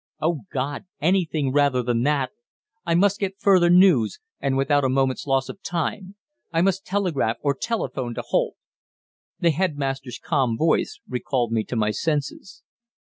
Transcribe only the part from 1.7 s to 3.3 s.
than that! I must